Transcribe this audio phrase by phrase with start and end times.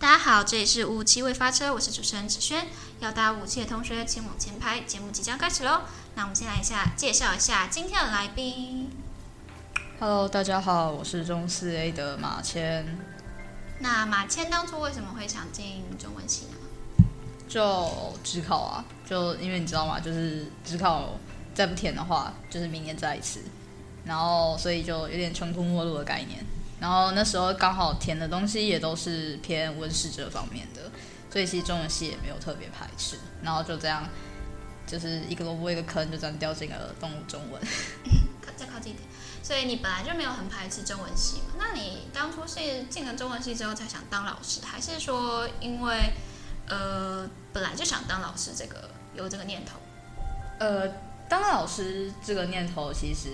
[0.00, 2.68] 大家好，这里是五七未发车，我是主持人子轩。
[3.00, 4.78] 要搭五七的同学，请往前排。
[4.82, 5.80] 节目即将开始喽。
[6.14, 8.90] 那我们先来一下介绍一下今天的来宾。
[9.98, 12.96] Hello，大家好，我是中四 A 的马谦。
[13.80, 17.04] 那马谦当初为什么会想进中文系呢？
[17.48, 19.98] 就职考啊，就因为你知道吗？
[19.98, 21.18] 就是职考
[21.56, 23.42] 再不填的话，就是明年再一次，
[24.04, 26.38] 然后所以就有点穷途末路的概念。
[26.80, 30.90] 然后那时候刚好填的东西也都是偏温室这方面的，
[31.30, 33.16] 所以其实中文系也没有特别排斥。
[33.42, 34.08] 然后就这样，
[34.86, 37.60] 就是一个萝卜一个坑，就这样掉进了动物中文。
[38.40, 39.08] 靠再靠近一点。
[39.42, 41.54] 所以你本来就没有很排斥中文系嘛？
[41.56, 46.12] 那你当初是进了中文系之后才想当老师，还是说因为
[46.68, 49.78] 呃本来就想当老师这个有这个念头？
[50.58, 50.86] 呃，
[51.28, 53.30] 当老师这个念头其实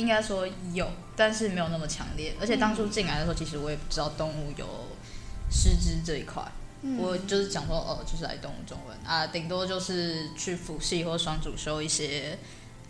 [0.00, 2.34] 应该说有，但是没有那么强烈。
[2.40, 4.66] 而且当初进来的时候，其实我也不知道动物有
[5.50, 6.42] 师资这一块，
[6.98, 12.38] 我就是想说，哦，就是来动物中文啊，顶多就是去辅系或双主修一些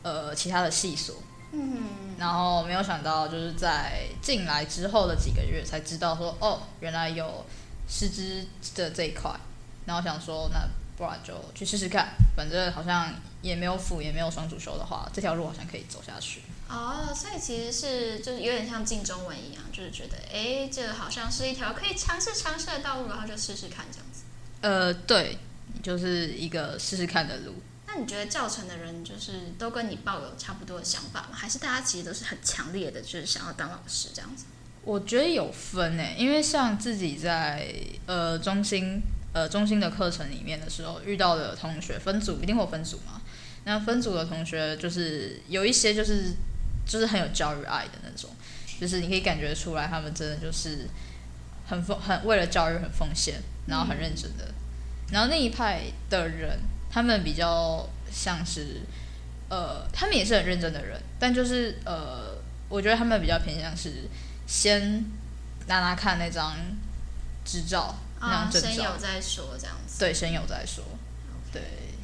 [0.03, 1.17] 呃其他的系所。
[1.53, 1.83] 嗯，
[2.17, 7.45] 然后没有想到，就是在进来之后的几个月才知道说，哦，原来有
[7.89, 8.47] 师资
[8.77, 9.31] 的这一块。
[9.87, 13.13] 然后想说，那不然就去试试看，反正好像
[13.43, 16.43] 也没有辅，也没有双主修的话，这条路好像可以走下去。
[16.71, 24.23] 哦，所以其实是就是有点像进中文一样，就是觉得哎，这好像是一条可以尝试尝试的道路，然后就试试看这样子。
[24.61, 25.39] 呃，对，
[25.83, 27.55] 就是一个试试看的路。
[27.89, 31.31] 那你觉得教程的人就是都跟你抱有差不多的想法吗？
[31.33, 34.45] 还是大家其实都是很强烈的，就是想要当老师这样子？
[34.85, 37.75] 我觉得有分诶，因为像自己在
[38.07, 43.21] 呃中心呃中心的课程里面的时候遇到的同学，分组一定会有分组嘛。
[43.65, 46.33] 那分组的同学就是有一些就是
[46.91, 48.29] 就是很有教育爱的那种，
[48.81, 50.89] 就是你可以感觉出来他们真的就是
[51.69, 54.53] 很奉很为了教育很奉献，然后很认真的。
[55.13, 56.59] 然后那一派的人，
[56.91, 58.81] 他们比较像是
[59.49, 62.37] 呃，他们也是很认真的人，但就是呃，
[62.69, 64.09] 我觉得他们比较偏向是。
[64.53, 65.05] 先
[65.69, 66.57] 拿拿看那张
[67.45, 70.01] 执照，那张证照，先有再说这样子。
[70.01, 70.83] 对，先有再说。
[71.53, 71.63] 对，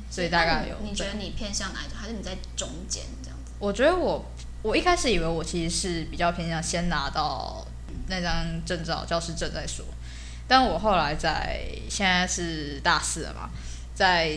[0.09, 0.77] 所以大概有。
[0.81, 1.99] 你觉得你偏向哪一种？
[1.99, 3.51] 还是你在中间这样子？
[3.59, 4.25] 我觉得我，
[4.67, 7.65] 我一开始以为我其实是比较偏向先拿到
[8.09, 9.85] 那张证照，教师证再说。
[10.49, 13.51] 但我后来在现在是大四了嘛，
[13.95, 14.37] 在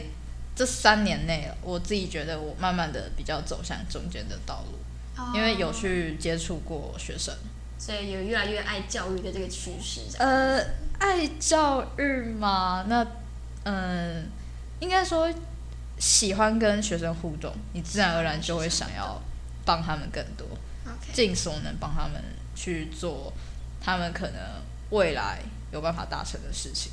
[0.56, 4.78] 这三年内，我自己觉得我慢慢的比较走向中间的道路，
[5.20, 7.34] 哦、因为有去接触过学生。
[7.80, 10.02] 所以有越来越爱教育的这个趋势。
[10.20, 10.62] 呃，
[11.00, 13.08] 爱教育嘛，那
[13.64, 14.28] 嗯，
[14.80, 15.34] 应该说
[15.98, 19.22] 喜欢跟学生互动，你自然而然就会想要
[19.70, 20.48] 帮他们更多，
[21.14, 22.20] 尽所能帮他们
[22.56, 23.32] 去做
[23.80, 24.40] 他们可能
[24.90, 26.92] 未来有办法达成的事情。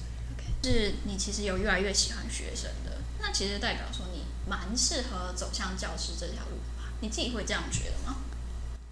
[0.63, 6.93] 是你其实有越来越喜欢学生的，那其实代表说你蛮适合走向教师这条路吧？
[7.01, 8.17] 你自己会这样觉得吗？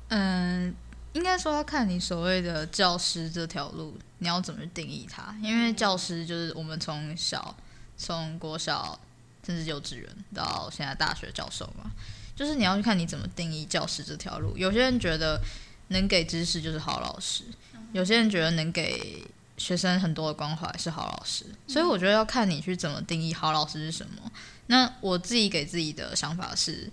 [0.09, 0.75] 嗯。
[1.12, 5.33] 应该说要看你所谓的教师这条路，你要怎么定义它？
[5.41, 7.55] 因为教师就是我们从小
[7.97, 8.99] 从国小
[9.47, 11.89] 甚至幼稚园到现在大学教授嘛，
[12.34, 14.56] 就是你要去看你怎么定义教师这条路。
[14.56, 15.41] 有些人觉得
[15.89, 17.45] 能给知识就是好老师，
[17.93, 19.25] 有些人觉得能给
[19.56, 24.31] 学生很多的关怀是好老师，所以我觉得要看你去怎么定义好老师是什么。
[24.67, 26.91] 那我自己给自己的想法是，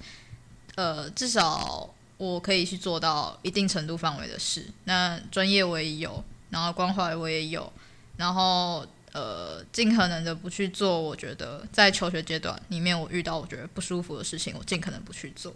[0.76, 1.90] 呃，至少。
[2.18, 7.74] 我可以去做到一定程度范围的事，那专业我也有，然后关怀我也有，
[8.16, 11.02] 然后呃，尽可能的不去做。
[11.02, 15.54] 我觉得在求学阶段里面，我遇到我觉得不舒服的事情，我尽可能不去做。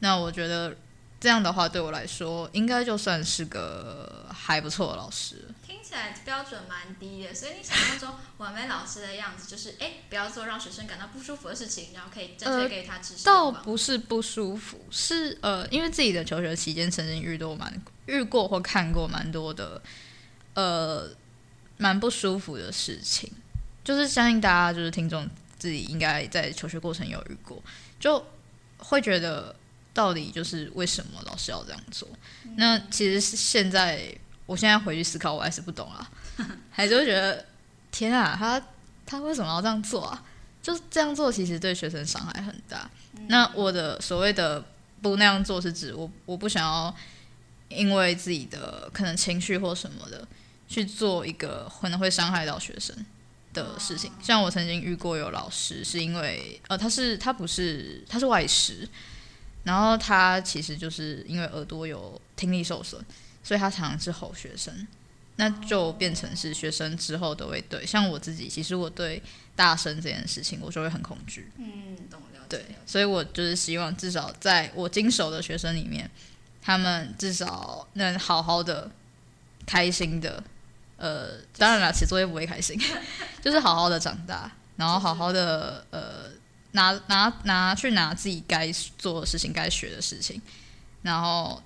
[0.00, 0.76] 那我觉得
[1.20, 5.48] 这样的话，对我来说，应该就算是个还不错的老师。
[5.66, 13.24] 听起来标准蛮低的，所以你想象中完美老师的样子，就是哎，不要做让学生感到不舒服的事情，然后可以正确给他知识、呃。
[13.24, 19.80] 倒不是不舒服，是呃，因为自己的求学期间曾经遇到蛮遇过或看过蛮多的
[20.54, 21.08] 呃
[21.78, 23.32] 蛮不舒服的事情，
[23.82, 25.26] 就是相信大家就是听众
[25.58, 27.62] 自己应该在求学过程有遇过，
[27.98, 28.22] 就
[28.76, 29.56] 会觉得
[29.94, 32.06] 到底就是为什么老师要这样做？
[32.44, 34.14] 嗯、那其实是现在。
[34.48, 36.10] 我现在回去思考，我还是不懂啊，
[36.72, 37.44] 还是会觉得
[37.90, 38.58] 天啊，他
[39.04, 40.24] 他为什么要这样做啊？
[40.62, 42.90] 就这样做，其实对学生伤害很大。
[43.12, 44.64] 嗯、那我的所谓的
[45.02, 46.96] 不那样做，是指我我不想要
[47.68, 50.26] 因为自己的可能情绪或什么的
[50.68, 52.94] 去做一个可能会伤害到学生
[53.52, 54.12] 的事情。
[54.22, 58.88] 像我曾经遇过有老师，是因为呃，他是他不是他是外师，
[59.64, 63.04] 然后他其实就是因为耳朵有听力受损。
[63.40, 64.86] 所以他常常是吼学生，
[65.36, 69.22] 那就变成是学生之后都会对，像我自己，其实我对
[69.56, 71.50] 大声这件事情，我就会很恐惧。
[71.56, 72.58] 嗯，懂了解。
[72.58, 76.10] 对，所以我就是希望至少在我经手的学生里面，
[76.60, 78.90] 他们至少能好好的、
[79.64, 80.44] 开心的，
[80.98, 82.78] 呃，当然了，写作业不会开心，
[83.40, 86.30] 就是好好的长大，然后好好的呃，
[86.72, 90.42] 拿拿拿去拿自己该做的事情、该学的事情，
[91.02, 91.62] 然后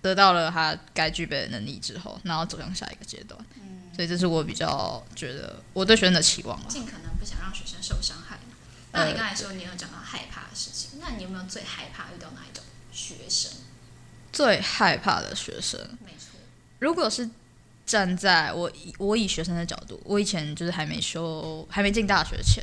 [0.00, 3.38] 得到了他该具备的能力之后，然后走向下一个阶段。
[3.56, 6.66] 嗯，所以这是我比较觉得我对学生的期望了。
[6.68, 8.38] 尽可能不想让学生受伤害。
[8.92, 13.52] 那你刚才说你有讲到害怕的事情，那你有没有最害怕遇到哪一种学生？
[14.32, 16.38] 最害怕的学生，没错，
[16.78, 17.28] 如果是
[17.86, 22.62] 站在我以我以学生的角度，我以前就是还没修、还没进大学前，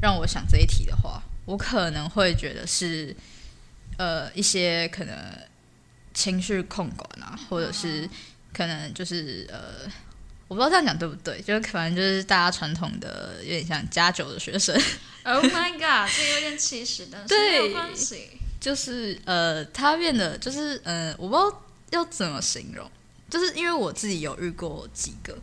[0.00, 3.14] 让我想这一题的话，我可能会觉得是
[3.98, 5.14] 呃一些可能
[6.14, 8.08] 情绪控管啊，或者是
[8.54, 9.90] 可能就是呃。
[10.48, 14.74] 我不知道这样讲对不对，就是可能就是大家传统的有点像加九的学生。
[15.22, 18.30] Oh my god，这有点歧视，但是没有关系。
[18.58, 22.90] 就是呃，他变得就是呃，我不知道要怎么形容，
[23.30, 25.38] 就是因为我自己有遇过几个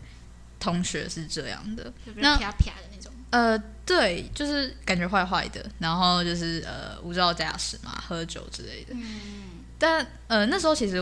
[0.59, 3.11] 同学是这样的，那啪啪的那种。
[3.29, 8.93] 呃，对，就是感觉坏坏的，然后就是呃无照驾驶嘛，喝酒之类的。
[8.93, 10.97] 嗯，但呃那时候其实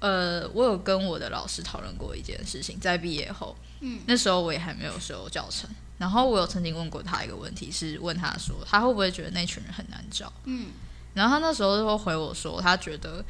[0.00, 10.30] 呃我有跟我的老师讨论过一件事情，在毕业后，嗯，那时候我也还没有修教程，然后我有曾经问过他一个问题，是问他说他会不会觉得那群人很难教？
[10.44, 10.66] 嗯，
[11.14, 13.24] 然后他那时候就会回我说，他觉得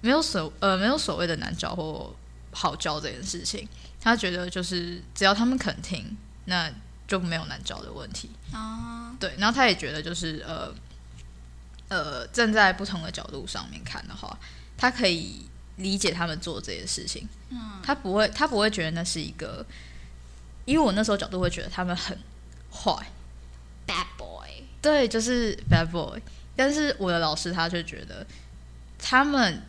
[0.00, 2.12] 没有所呃没有所谓的难教或
[2.52, 3.68] 好教这件事情，
[4.00, 6.16] 他觉得就是只要他们肯听，
[6.46, 6.70] 那
[7.06, 8.30] 就没有难教的问题。
[8.52, 10.72] 啊，对，然后他也觉得就是呃
[11.88, 14.38] 呃站在不同的角度上面看的话，
[14.76, 19.64] 他可以理解他们做这些事情，嗯，他不会他不会觉得那是一个，
[20.64, 22.18] 因为我那时候角度会觉得他们很
[22.72, 22.92] 坏
[23.86, 24.48] ，bad boy，
[24.82, 26.20] 对，就是 bad boy。
[26.56, 28.26] 但是我的老师他却觉得
[28.98, 29.62] 他们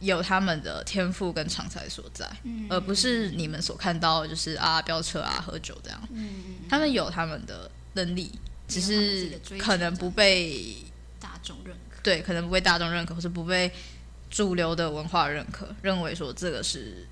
[0.00, 6.00] 有他们的天赋跟长才所在，嗯而不是你们所看到就是啊飙车啊喝酒这样。
[6.12, 8.30] 嗯，他们有他们的能力，
[8.68, 10.76] 只是可能不被
[11.18, 12.00] 大众认可。
[12.02, 13.70] 对，可能不被大众认可，或是不被
[14.30, 17.06] 主流的文化认可，认为说这个是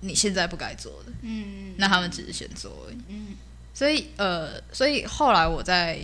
[0.00, 1.12] 你现在不该做的。
[1.22, 2.98] 嗯，那他们只是先做而已。
[3.08, 3.36] 嗯
[3.74, 6.02] 所以呃，所以后来我在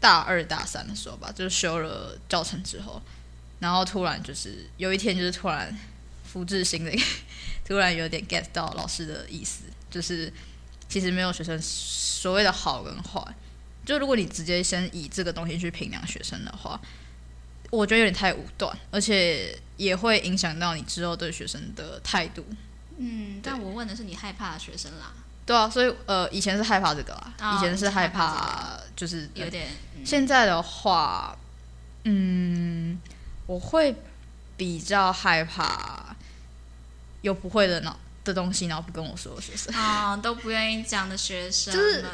[0.00, 3.00] 大二大三的时候吧，就是修了教程之后，
[3.60, 5.76] 然后突然就是有一天就是突然
[6.24, 7.00] 福至心灵，
[7.64, 10.32] 突然有点 get 到老师的意思，就是
[10.88, 13.22] 其实没有学生所谓的好跟坏，
[13.84, 16.80] 就如果你直接先以这个东西去评量学生的话，
[17.70, 22.46] 我觉得有点太武断，而且也会影响到你之后对学生的态度。
[22.96, 25.12] 嗯，但我问的是你害怕的学生啦，
[25.46, 30.04] 对啊，所以呃，以前是害怕这个啦，哦以前是害怕怕就是有点嗯。
[30.04, 31.36] 现在的话，
[32.04, 32.98] 嗯，
[33.48, 33.96] 我会
[34.58, 36.14] 比较害怕
[37.22, 42.04] 有不会的呢的东西，然后不跟我说的学生，啊、 都不愿意讲的学生就是，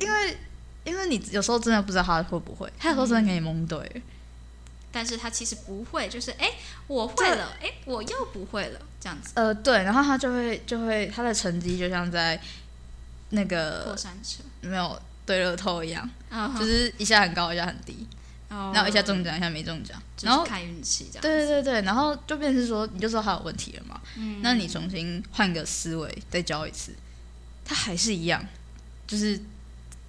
[0.00, 0.36] 因为
[0.84, 4.02] 因为你有时候真的不知道他会不会，他有时候真的给你蒙对，
[4.90, 6.50] 但是他其实不会，就是哎，
[6.88, 9.30] 我会了，哎，我又不会了，这样子。
[9.34, 12.40] 呃，对，然后他就会就会他的成绩就像在
[13.30, 18.06] 那个过个山车，没有对乐透一样，啊就是一下很高，一下很低，
[18.52, 24.00] 然然后一下中奖，一下没中奖，就然后是看运气这样，对对对对，然后就变成是说，你就知道他有问题了嘛。
[24.16, 26.94] 嗯那你重新换个思维再教一次，
[27.64, 28.44] 他还是一样，
[29.06, 29.40] 就是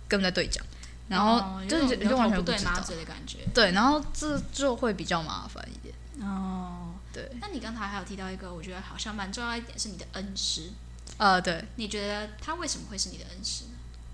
[0.08, 0.64] 跟在对讲，
[1.08, 2.80] 然后哦就就完全不对马。
[2.80, 3.40] 嘴的感觉。
[3.54, 5.94] 对，然后这就会比较麻烦一点。
[6.28, 10.70] 哦，对，那你刚才还有提到一个，我觉得好像蛮重要一点是你的恩师，
[11.18, 13.72] 呃，对，你觉得他为什么会是你的恩师呢？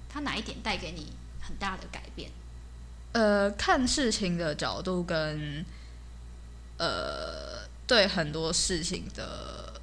[0.08, 2.32] 他哪一点带给你很大的改变？
[3.12, 5.66] 呃，看事情的角度跟
[6.78, 9.74] 呃对很多事情的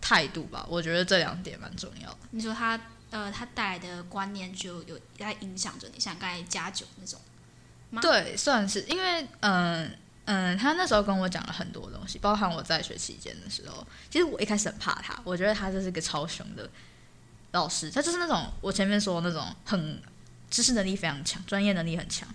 [0.00, 2.18] 态度吧，我觉得这两点蛮重要的。
[2.30, 2.80] 你说他
[3.10, 7.20] 呃，他带来的观念就有在影响着你，像刚才加酒那种，
[7.90, 9.90] 吗对，算是因为嗯
[10.24, 16.68] 嗯，他那时候跟我讲了很多东西，包含我在学期间的时候，其实我一开始很怕他，我觉得他就是个超凶的
[17.52, 20.02] 老师，他就是那种我前面说的那种很
[20.50, 22.28] 知识能力非常强，专业能力很强。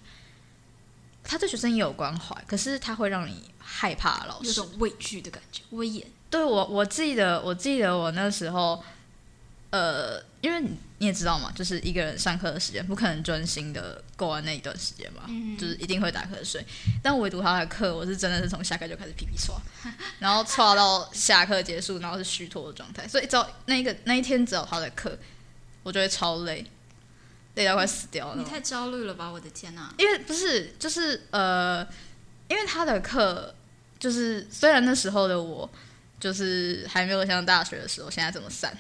[1.23, 4.47] 他对学生也有关怀，可是他会让你害怕老师。
[4.47, 6.05] 有种畏惧的感觉，威严。
[6.29, 8.83] 对我，我记得，我记得我那时候
[9.69, 15.23] 呃，因为你你也知道嘛，就是一个人上课的时间不可能专心的过完那一段时间嘛，
[15.57, 16.65] 就是一定会打瞌睡。
[17.01, 19.55] 但唯独他的课，我是真的是从下课就开始皮皮刷，
[20.19, 23.07] 然后刷到下课结束，然后是虚脱的状态。
[23.07, 25.17] 所以只要那一个那一天只有他的课，
[25.83, 26.65] 我就会超累，
[27.55, 28.35] 累到快死掉了。
[28.35, 29.29] 你太焦虑了吧！
[29.29, 29.93] 我的天哪！
[29.97, 31.87] 因为不是，就是呃，
[32.47, 33.53] 因为他的课，
[33.99, 35.69] 就是虽然那时候的我，
[36.19, 38.75] 就是还没有像大学的时候现在这么散，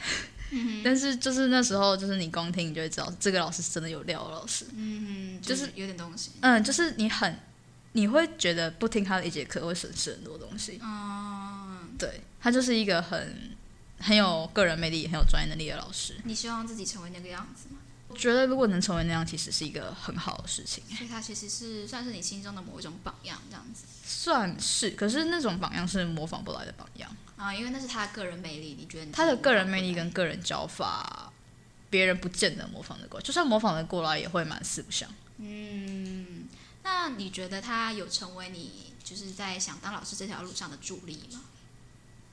[0.83, 4.65] 但是就是那时候，就是你光听你就会知道，这个老师是真的有料的老师。
[4.75, 6.31] 嗯，就是有点东西。
[6.41, 7.39] 嗯，就是你很，
[7.91, 10.79] 你会觉得不听他的一节课会损失很多东西。
[10.81, 13.55] 哦，对他就是一个很
[13.99, 16.15] 很有个人魅力、很有专业能力的老师。
[16.23, 17.79] 你希望自己成为那个样子吗？
[18.13, 20.83] 我觉得如果能成为那样，其实是一个很好的事情。
[20.95, 23.85] 所以他其实是算是你心中的某一种榜样，这样子。
[24.05, 27.09] 算是，可是那种榜样是模仿不来的榜样。
[27.37, 31.33] 啊，因为那是他的个人魅力，你觉得他的个人魅力跟个人教法，
[31.89, 35.09] 别人不见得模仿得过来，就算模仿得过来，也会蛮四不像。
[35.39, 36.47] 嗯，
[36.83, 41.41] 那你觉得他有成为你就是在想当老师这条路上的助力吗？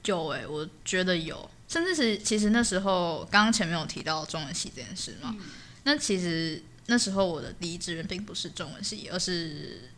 [0.07, 5.37] 有诶、我觉得有，甚至是其实那时候刚刚前面有提到中文系这件事嘛，
[5.85, 9.91] 那其实那时候我的第一志愿并不是中文系，而是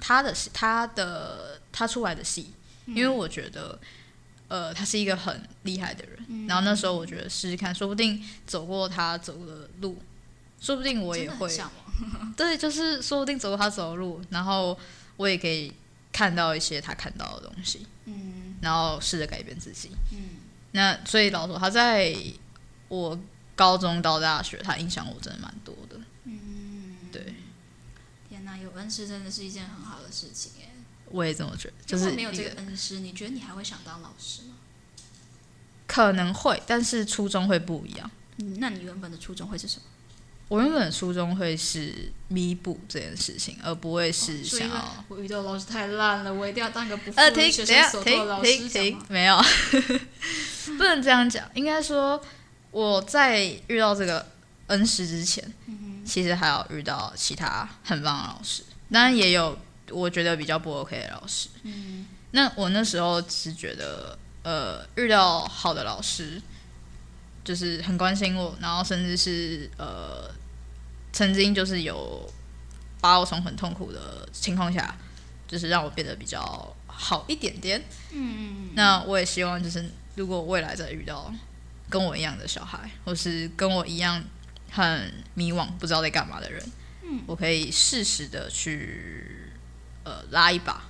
[0.00, 2.52] 他的他的他出来的系，
[2.86, 3.78] 因为我觉得。
[4.48, 9.96] 呃，他是一个很厉害的人，然后那时候我觉得试试看，说不定走过他走的路，
[10.60, 11.48] 说不定我也会，
[12.36, 14.78] 对，就是说不定走过他走的路，然后
[15.16, 15.72] 我也可以
[16.12, 20.18] 看到一些他看到的东西，嗯，然后试着改变自己，嗯，
[20.72, 22.14] 那所以老说他在
[22.88, 23.18] 我
[23.62, 27.34] 高中到大学，他影响我真的蛮多的，嗯，对，
[28.28, 30.72] 天哪，有恩师真的是一件很好的事情哎。
[31.10, 34.54] 我也这么觉得，就是没有这个恩师，你觉得你还会想当老师吗？
[35.86, 38.10] 可能会，但是初衷会不一样。
[38.38, 39.82] 嗯，那你原本的初衷会是什么？
[40.48, 45.04] 我原本的初衷会是弥补这件事情，而不会是想要。
[45.06, 48.68] 我遇到老师太烂了，我一定要当个不负呃，停，学等下，生所托的老停，师。
[48.68, 49.40] 停，停，没有，
[50.76, 51.48] 不能这样讲。
[51.54, 52.20] 应该说，
[52.72, 54.26] 我在遇到这个
[54.66, 55.44] 恩师之前，
[56.04, 59.56] 其实还有遇到其他很棒的老师，当然也有。
[59.90, 66.40] 我觉得比较不 OK 的老师，嗯，那我那时候只觉得，呃，遇到好的老师，
[67.44, 70.30] 就是很关心我，然后甚至是呃，
[71.12, 72.26] 曾经就是有
[73.02, 74.96] 把我从很痛苦的情况下，
[75.46, 81.30] 就是让我变得比较好一点点，嗯，那我也希望就是如果未来再遇到
[81.92, 84.24] 跟我一样的小孩，或是跟我一样
[84.70, 86.64] 很迷惘不知道在干嘛的人，
[87.02, 89.28] 嗯，我可以适时的去。
[90.04, 90.82] 呃，拉一把，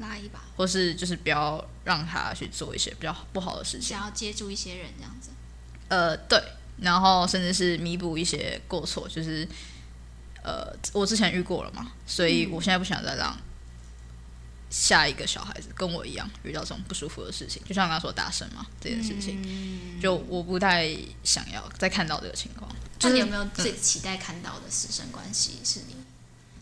[0.00, 5.30] 拉一把，或是就是不要让他去做一些比较不好的事情，想要接住一些人这样子。
[5.86, 6.42] 呃，对，
[6.80, 9.46] 然后甚至是弥补一些过错，就是
[10.42, 13.38] 呃，我之前遇过了嘛，所以我现在不想再让
[14.70, 17.62] 下一个小孩子跟我一样遇到这种不舒服的事情。
[17.64, 22.70] 就像刚刚说大声嘛这件事情，就我不太想要再看到这个情况。
[23.02, 25.96] 那你有没有最期待看到的师生关系是你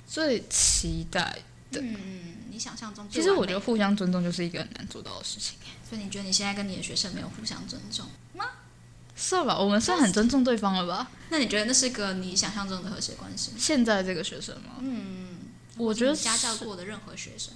[0.07, 1.39] 最期待
[1.71, 1.81] 的？
[1.81, 5.57] 嗯，你想象中其实我觉得互相尊重就是一个很难做到的事情。
[5.89, 8.47] 所以你觉得你现在跟你的学生没有互相尊重吗？
[9.17, 11.09] 算吧，我们算很尊重对方了吧？
[11.31, 13.53] 那你觉得那是个你想象中的和谐关系？
[13.57, 14.75] 现在这个学生吗？
[14.81, 15.37] 嗯，
[15.77, 17.55] 我觉得家教过的任何学生，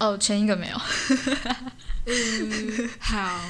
[0.00, 0.76] 哦，前一个没有。
[2.06, 3.40] 嗯， 好，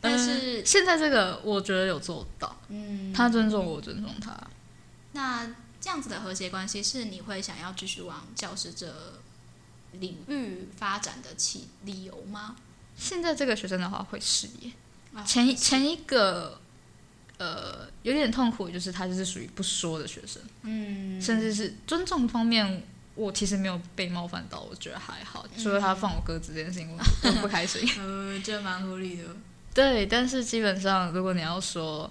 [0.00, 2.56] 但是现在这个我觉得有做到。
[2.68, 4.34] 嗯，他尊重我，尊重他。
[5.12, 5.46] 那
[5.78, 8.90] 这样子的和谐关系是你会想要继续往教师这？
[10.00, 12.54] 领域发展的起理由吗？
[12.98, 14.70] 现在这个学生的话会是耶，
[15.24, 16.60] 前一前一个
[17.38, 22.86] 呃有点痛苦，就是他就是属于不说的学生，嗯，甚至是尊重方面，
[23.16, 25.44] 我其实没有被冒犯到，我觉得还好。
[25.58, 27.80] 除了他放我鸽子这件事情，我 很不开心。
[27.98, 29.24] 呃，这蛮合理的。
[29.74, 32.10] 对，但是基本上如果你要说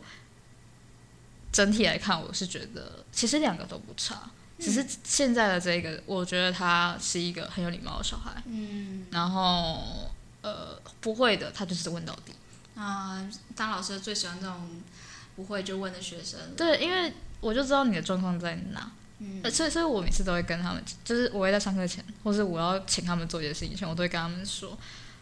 [1.51, 4.29] 整体来看，我是觉得其实两个都不差。
[4.57, 8.41] 只是现在的这个，我觉得他是一个很有礼貌的小孩。
[8.45, 10.09] 嗯，然后
[10.41, 12.33] 呃，不会的，他就是问到底。
[12.75, 14.81] 啊，当老师最喜欢这种
[15.35, 16.39] 不会就问的学生。
[16.55, 18.91] 对，因为我就知道你的状况在哪。
[19.19, 24.77] 嗯，所以所以我每次都会跟他们，就是我会在上课前，或是我要请他们做一件事情前，我都会跟他们说，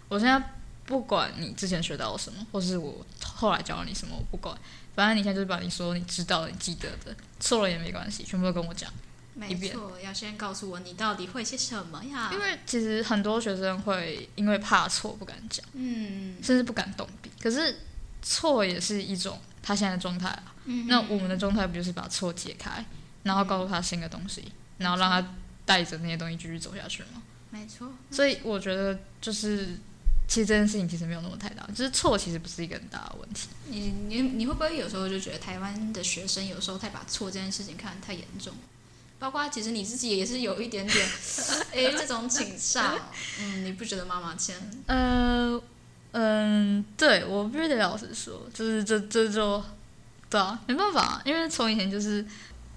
[0.09, 0.41] 我现在
[0.85, 4.57] 不管你之前学到什么，或是我后来教了你什么，我不管，
[4.95, 8.91] 反正你现在就是把你说你知道的、你记得的，错了也没关系，全部都跟我讲。
[9.35, 12.29] 没错，要先告诉我你到底会些什么呀？
[12.31, 17.31] 因为其实很多学生会因为怕错不敢讲，嗯，甚至不敢动笔。
[17.41, 17.79] 可是
[18.21, 20.53] 错也是一种他现在的状态啊。
[20.65, 22.85] 嗯那我们的状态不就是把错解开，
[23.23, 24.43] 然后告诉他新的东西，
[24.77, 27.21] 然后让他带着那些东西继续走下去吗？
[27.49, 29.77] 没错，所以我觉得就是，
[30.27, 33.49] 其实这件事情其实没有那么太大，就是错其实不是一个很大的问题。
[33.67, 38.53] 你你你会不会有时候就觉得台湾的学生有时候太把错这件事情看得太严重？
[39.19, 41.07] 包括其实你自己也是有一点点，
[41.71, 42.99] 诶这种倾向，
[43.39, 44.53] 嗯，你不觉得妈妈签？
[44.87, 45.61] 呃，
[46.11, 49.63] 嗯，对我必须得老实说，就是这这就，
[50.29, 52.25] 对啊，没办法，因为从以前就是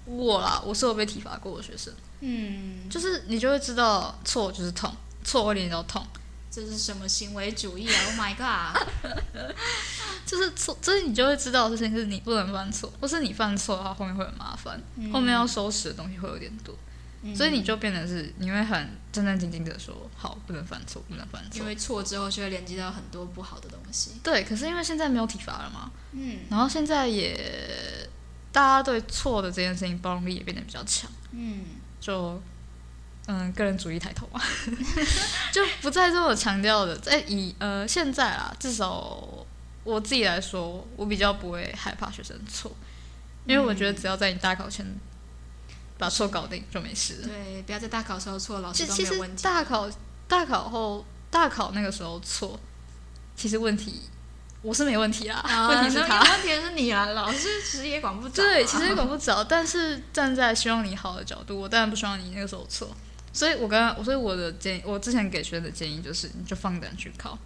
[0.07, 4.91] 我啦，我是有被体罚过的学生，嗯，就是你就会知道错就是痛，
[5.23, 6.01] 错会连到痛，
[6.49, 8.87] 这是什么行为主义啊？Oh my god！
[10.25, 16.75] 就是错，所以你就会知道这件事你不能犯错，或是你犯错的话后面会很麻烦，嗯后面要收拾的东西会有点多，
[17.23, 21.65] 嗯所以你就变得是你会很战战兢兢的说，好，不能犯错，不能犯错因。
[21.65, 24.11] 为错之后就会连接到很多不好的东西。
[24.23, 28.09] 对，可是因为现在没有体罚了嘛，嗯然后现在也
[28.57, 31.63] 大家对错的这件事情包容力也变得比较强，嗯。
[32.01, 32.41] 就
[33.27, 34.41] 嗯个人主义抬头啊，
[35.53, 39.23] 就不再这么强调的，在以呃现在啦，至少
[39.83, 42.71] 我自己来说，我比较不会害怕学生错，
[43.45, 44.83] 因为我觉得只要在你大考前
[45.99, 47.27] 把错搞定就没事了。
[47.27, 49.43] 对，不要在大考时候错，老师都没有问题。
[49.43, 49.87] 大考
[50.27, 52.59] 大考后大考那个时候错，
[53.35, 54.01] 其实问题
[54.61, 56.19] 我是没问题啦，啊 问题是他。
[56.19, 58.45] 问题是你啊，老师其实也管不着、啊。
[58.45, 62.89] 对，其实也管不着，但是站在希望你好的角度，我当然不希望你那个时候错。
[63.31, 67.37] 所以我刚刚，所以我的建议，我之前给学生的建议就是，你就放胆去考，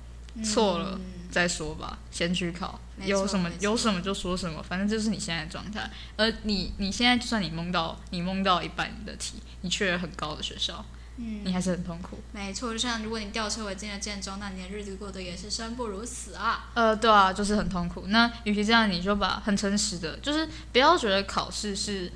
[0.43, 5.89] 错了嗯再说吧，先去考，有什么有什么就说什么，反正就是你现在的状态。
[6.15, 10.83] 而你你现在就算你蒙到你蒙到一半的题，你去了很高的学校，
[11.23, 12.19] 嗯你还是很痛苦。
[12.31, 16.69] 没错，就像如果你吊车尾进了建中，那你的日子过得也是生不如死啊。
[16.73, 18.05] 呃，对啊，就是很痛苦。
[18.07, 22.11] 那与其这样，你就把很诚实的，就是不要觉得考试是，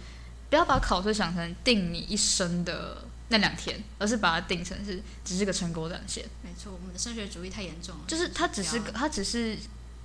[0.49, 8.01] 不要把考试想成定你一生的那两天，而是把它定成是只是个成果展现，没错，我们的升学主义太严重了。
[8.07, 9.57] 就是它只是它只是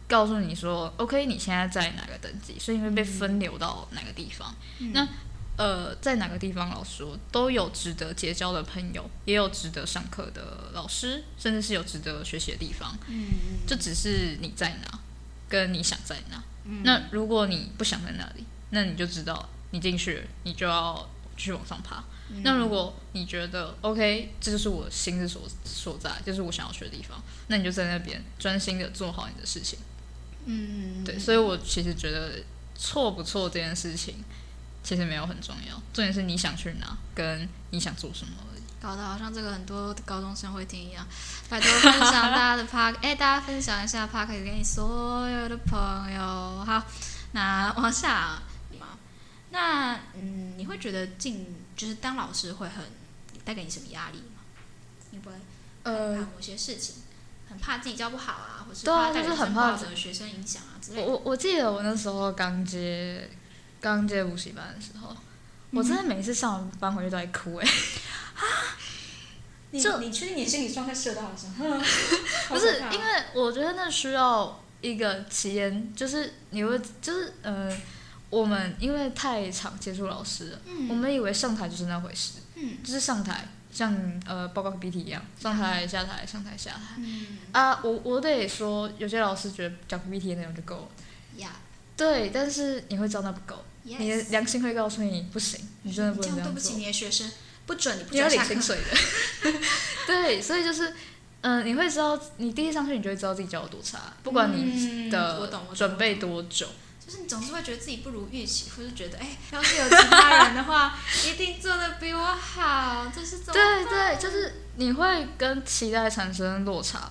[0.08, 4.54] 告诉你说，OK，你现在在哪个等级，所以你会被嗯分流到哪个地方。
[4.78, 5.06] 嗯那
[5.60, 12.96] 呃，在哪个地方，老实说都有值得结交的朋友，也有值得上课的老师，甚至是有值得学习的地方。
[13.08, 13.26] 嗯
[13.66, 14.98] 就只是你在哪，
[15.50, 16.42] 跟你想在哪。
[16.64, 22.02] 嗯那如果你不想在那里，那你就知道你进去了，你就要继续往上爬。
[22.30, 29.78] 嗯那如果你觉得 OK，这就是我心之所所在，就是我想要去的地方，那你就在那边专心的做好你的事情。
[30.46, 32.42] 嗯对，所以我其实觉得
[32.74, 34.14] 错不错这件事情
[34.82, 38.62] 其实没有很重要，重点是你想去哪，跟你想做什么而已。
[38.80, 41.06] 搞得好像这个很多高中生会听一样，
[41.50, 46.64] 拜托分享大家的 park，哎，大家分享一下 park 给你所有的朋友。
[46.64, 46.82] 好，
[47.32, 48.40] 那往下
[48.78, 48.98] 嘛，
[49.50, 52.84] 那嗯，你会觉得进就是当老师会很
[53.44, 54.40] 带给你什么压力吗？
[55.10, 55.36] 你不会
[55.82, 56.96] 呃怕，某些事情，
[57.50, 61.06] 很怕自己教不好啊，或是对啊怕带给就是很怕的学生影响啊之类的。
[61.06, 63.28] 我我我记得我那时候刚接
[63.80, 65.16] 刚接补习班的时候，
[65.70, 67.66] 我真的每次上完班回去都在哭哎、
[69.70, 71.46] 你就你确定你心理状态适合当老师？
[72.48, 77.74] 不是因为我觉得那需要一个体验，就是你会就是呃，
[78.30, 82.78] 我们因为太常接触老师了，我们以为上台就是那回事，嗯。
[82.82, 86.80] 就是上台像呃报告 PPT 一样，上台下台上台下台。
[86.98, 87.38] 嗯。
[87.52, 90.88] 啊，我我得说，有些老师觉得讲 PPT 的内容就够了，
[91.36, 91.50] 呀
[91.96, 96.74] 对，但是你会知道那不够，你的良心会告诉你不行，你真的不这能这样对不起。
[96.74, 97.30] 你的学生，
[97.66, 98.54] 不准你不准下课。
[98.54, 99.52] 领薪水的。
[100.06, 100.94] 对，所以就是，
[101.42, 106.66] 嗯、你会知道，你第一上去你就会知道自己教的多差，不管你的准备多久。
[107.04, 117.10] 就是你总是会觉得自己不如预期，或是觉得哎，要是有其他人的话， 一定做的比我好，这是怎么对对，就是你会跟期待产生落差，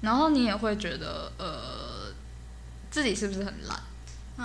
[0.00, 2.12] 然后你也会觉得，呃，
[2.90, 3.80] 自己是不是很烂？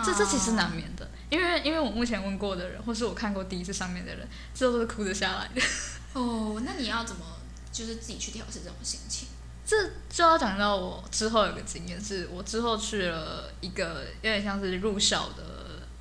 [0.06, 5.62] 这这其实难免的，因为因为我目前问过的人，或是我看过第一次上面的人，最后都是哭着下来的。
[6.14, 6.62] 哦。
[6.66, 7.26] 那你要怎么
[7.72, 9.28] 就是自己去调试这种心情？
[9.66, 9.76] 这
[10.10, 15.44] 就要讲到我之后有个经验，是我之后去了一个有点像是入校的，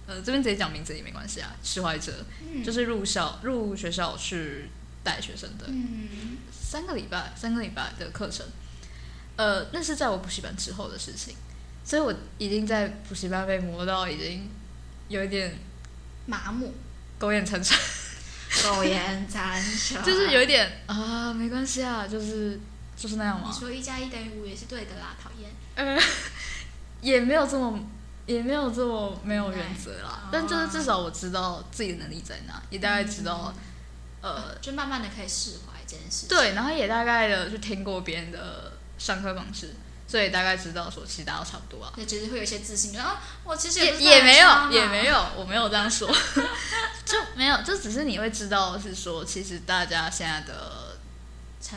[0.07, 4.70] 呃，这边直接讲名字也没关系啊，释怀者，嗯就是入校入学校去
[5.05, 8.44] 带学生的嗯三个礼拜，三个礼拜的课程，
[9.37, 11.37] 呃，那是在我补习班之后的事情，
[11.85, 14.49] 所以我已经在补习班被磨到已经
[15.09, 15.59] 有一点
[16.27, 16.73] 麻木，
[17.19, 17.79] 苟延残喘，
[18.62, 22.61] 苟延残喘，就是有一点啊，没关系啊，就是
[22.97, 23.51] 就是那样嘛。
[23.53, 25.51] 你，说一加一等于五也是对的啦，讨厌。
[25.75, 26.01] 呃，
[27.01, 27.81] 也没有这么，
[28.27, 30.25] 也没有这么没有原则啦。
[30.25, 33.53] 哦，但就是至少我知道自己的能力在哪，也大概知道，
[34.21, 36.29] 呃，就慢慢的可以释怀这件事情。
[36.29, 39.75] 对，然后也大概的去听过别人的上课方式，
[40.11, 41.92] 所以大概知道说其实大家都差不多啊。
[41.94, 46.09] 对，就是会有一些自信，就啊，我其实也也没有也没有，我没有这样说，
[47.07, 50.99] 就没有，就只是你会知道是说，其实大家现在的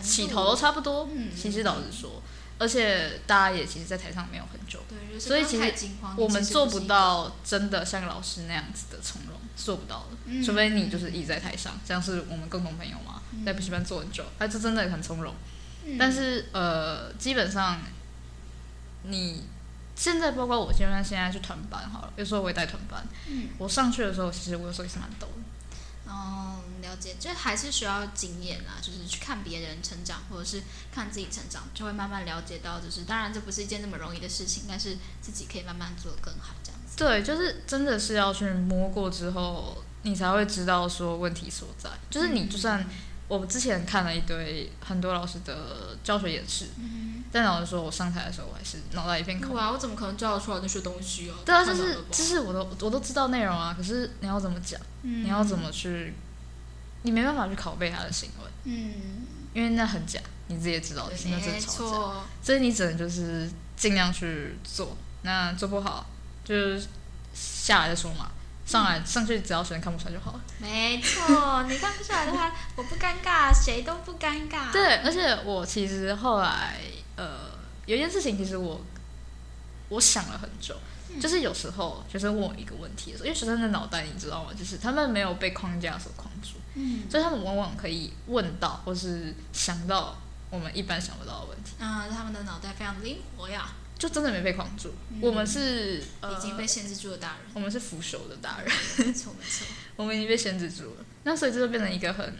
[0.02, 1.08] 起头都差不多。
[1.14, 2.24] 嗯其实老实说，
[2.58, 10.18] 而且大家也其实，在台上没有很久，对，就是所以其实我们做不到真的像老师那样子的从容，做不到的。
[10.26, 15.36] 嗯除非你就是一直在台上，像是我们共同朋友嘛，在补习班做很久，他就真的很从容。
[15.86, 17.82] 嗯但是呃，基本上
[19.04, 19.44] 你
[19.96, 26.12] 现在包括我，就算现在去团班好了，有时候我也带团班，嗯我上去的时候，其实我有时候也是蛮抖的。
[26.12, 30.62] 哦，了解，就还是需要经验啊，就是去看别人成长，或者是
[30.92, 36.98] 看自己成长，就会慢慢了解到，就是当然这不是一件那么容易的事情，但是自己可以慢慢做得更好，这样子。
[36.98, 41.90] 对，就是真的是要去摸过之后，你才会知道说问题所在。
[42.10, 42.86] 就是你就算
[43.30, 49.56] 我之前看了一堆很多老师的教学演示，嗯但老实说，我上台的时候我还是脑袋一片空。
[49.56, 51.36] 哇，我怎么可能教得出来那些东西啊？
[51.44, 56.14] 对啊，就是就是我都我都知道内容啊，可是你要怎么讲，嗯你要怎么去，
[57.02, 61.68] 你没办法去拷贝他的行为，嗯，因为那很假，你自己也知道，那真的没超假。
[61.68, 66.06] 错，所以你只能就是尽量去做，那做不好
[66.44, 66.88] 就是
[67.34, 68.30] 下来再说嘛。
[68.74, 70.42] 上来上去只要学生看不出来就好了。
[70.58, 74.70] 没错，你看不出来的话，我不尴尬，谁都不尴尬。
[74.74, 76.80] 对，而且我其实后来
[77.16, 77.52] 呃
[77.86, 78.82] 有一件事情，其实我
[79.90, 80.76] 我想了很久，
[81.22, 84.50] 就是有时候学生问我一个问题的时候，因为学生的脑袋你知道吗？
[84.58, 90.18] 就是他们没有被框架所框住，嗯所以他们往往可以问到或是想到
[90.50, 93.70] 我们一般想不到的问题，嗯，他们的脑袋非常灵活呀，
[94.04, 94.94] 就真的没被框住。
[95.22, 97.52] 我们是、呃、已经被限制住的大人。
[97.54, 98.70] 我们是腐朽的大人。
[98.98, 101.06] 没错没错， 我们已经被限制住了。
[101.24, 102.34] 那所以这就变成一个很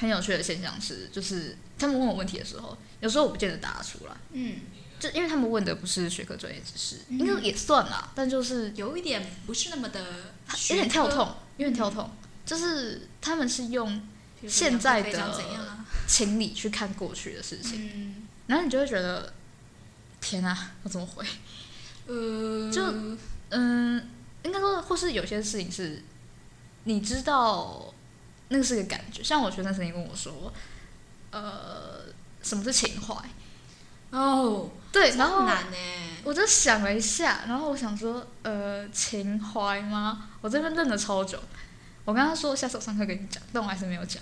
[0.00, 4.60] 很有趣的现象是，就是他们问我问题的时候，有时候我不见得答得出来，嗯，
[4.98, 10.00] 就因为他们问的不是学科专业知识，嗯应该也算啦，但就是有一点不是那么的
[10.70, 12.10] 有点跳，痛，有点跳痛，
[12.46, 14.08] 就是他们是用
[14.48, 15.76] 现在的？
[16.08, 19.34] 情理去看过去的事情，嗯，然后你就会觉得，
[20.28, 21.24] 天啊，我怎么回？
[22.08, 22.82] 呃，就
[23.50, 24.10] 嗯，
[24.42, 26.02] 应该说，或是有些事情是，
[26.82, 27.94] 你知道
[28.48, 29.22] 那个是个感觉。
[29.22, 30.52] 像我学生曾经跟我说，
[31.30, 32.06] 呃，
[32.42, 33.14] 什么是情怀？
[34.10, 35.76] 哦，对，然后难呢。
[36.24, 40.28] 我就想了一下，然后我想说，呃，情怀吗？
[40.40, 41.40] 我这边愣了超久。
[42.04, 44.20] 我跟他说，下次我上课跟你讲，但我还是没有讲。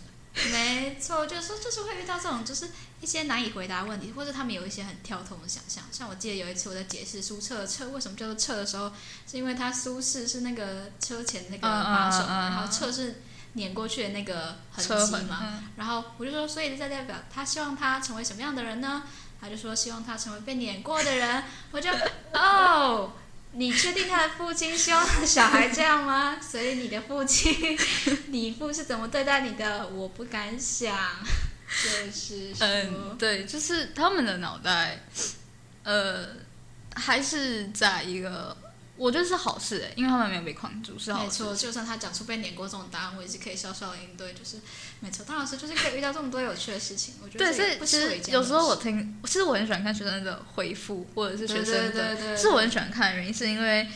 [0.52, 2.68] 没错，就是说，就是会遇到这种，就是
[3.04, 5.84] 一些难以回答的问题，或者他们有一些很跳脱的想象。
[5.92, 8.90] 像我记得有一次我在解释苏澈的澈为什么叫做澈的时候，
[9.30, 13.20] 是因为他苏轼是那个车前那个把手然后澈是
[13.52, 15.40] 碾过去的那个痕，迹嘛。
[15.42, 19.02] 嗯然后我就说，所以这代表他希望他成为什么样的人呢？
[19.38, 21.44] 他就说希望他成为被碾过的人。
[21.72, 21.90] 我就
[22.32, 23.12] 哦，
[23.52, 26.36] 你确定他的父亲希望他的小孩这样吗？
[26.40, 27.78] 所以你的父亲，
[28.28, 29.86] 你父是怎么对待你的？
[29.88, 30.96] 我不敢想，
[31.66, 35.04] 就是，嗯，对，就是他们的脑袋，
[35.82, 36.28] 呃，
[36.94, 38.56] 还是在一个，
[38.96, 41.24] 我觉得是好事诶，因为他们没有被框住，是好事。
[41.24, 44.32] 没错，就算他讲出被碾过这种答案，我也是可以笑笑应对。
[44.34, 44.58] 就是
[45.00, 47.14] 没错，当老师就是可以遇到这么多有趣的事情。
[47.22, 53.88] 我觉得对，所这也不以其实有时候我听，其实我很喜欢看学生的回复，或者是学生的，对对对是我很喜欢看的原因，是因为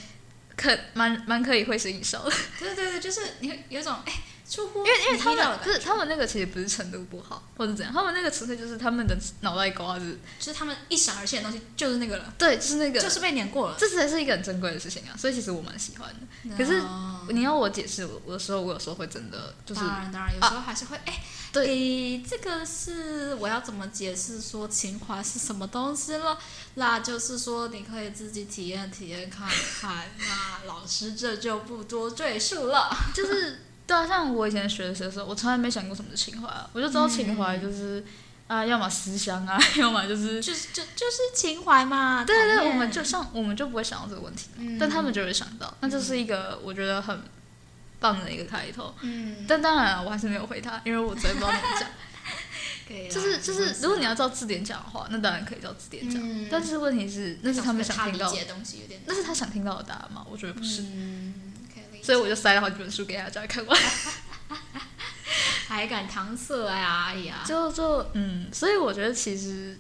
[0.57, 3.20] 可蛮蛮可以会心一笑的，对对对，就是
[3.68, 4.12] 有一种哎，
[4.48, 13.76] 出乎因为因为他们不是他们那个其实不是程度不好或者怎样，他们那个纯粹就是他们的脑袋瓜子，就是他们一闪而现的东西就是那个了，对，就是那个，就是被碾过了。
[13.78, 16.56] 这才是一个很珍贵的事情啊，所以其实我蛮喜欢的。
[16.56, 26.38] 可是哦你要我解释，我我的时候，我有时候会真的就是当然当然，有时候还是会哎，对诶这个是我要怎么解释说情怀是什么东西了？
[26.74, 29.46] 那就是说你可以自己体验体验看
[29.80, 30.06] 看。
[30.18, 32.88] 那老师这就不多赘述了。
[33.12, 38.05] 就是对啊，像我以前学的时候，我从来没想过什么是情怀啊，我就知道情怀就是、
[38.46, 40.42] 啊，要么思乡啊， 要么就是。
[40.42, 42.22] 就是就就是情怀嘛。
[42.22, 47.18] 对对对，我们就像我们就不会想到这个问题，嗯但他们就会想到，那就是一个我觉得很
[47.98, 48.94] 棒的一个开头。
[49.01, 51.88] 嗯，但当然啊，我还是没有回他，因为我真的不知道怎么讲。
[53.11, 56.18] 就是就是如果你要照字典讲的话，那当然可以照字典讲。
[56.22, 60.27] 嗯但是问题是，那是他们想听到理，解的东西有点那是他想听到的答案吗？
[60.31, 60.83] 我觉得不是。
[62.09, 63.79] 所以我就塞了好几本书给他，叫他看完。
[65.68, 67.05] 还敢搪塞呀？
[67.09, 69.79] 哎呀，就就嗯，所以我觉得其实，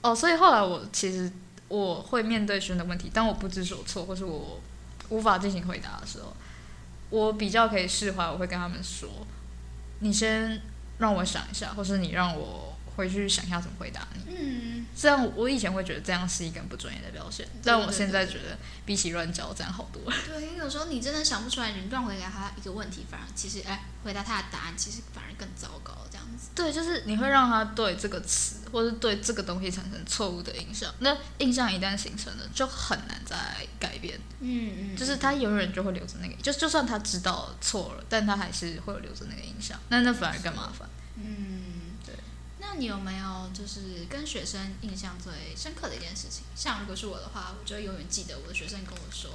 [0.00, 1.28] 哦，所以后来我其实
[1.66, 4.60] 我会面对学生的问题，当我不知所措或是我
[5.08, 6.32] 无法进行回答的时候，
[7.10, 9.08] 我比较可以释怀，我会跟他们说
[9.98, 10.62] ：“你先
[10.98, 20.16] 让我想一下，或是你让我回去想一下怎么回答你。”嗯，这样我以前会觉得这样是一个不专业的表现，但我现在觉得比起乱教这样好多了。
[20.26, 26.50] 对，因为有时候你真的想不出来，你乱回答他一个问题，反而其实哎，回答他的答案其实反而更糟糕，这样子。
[26.54, 33.36] 对，就是你会让他对这个词或是对这个东西产生错误的印象，那印象一旦形成了，就很难再
[33.78, 34.18] 改变。
[34.40, 40.88] 嗯嗯，就是他永远就会留着那个，就就算他知道错了，但他还是会有留着那个印象，那那反而更麻烦。
[41.16, 41.53] 嗯，对。
[42.66, 46.44] 那你有没有就是跟学生印象最深刻的一件事情？
[46.56, 49.30] 像如果是我的话，我就永远记得我的学生跟我说，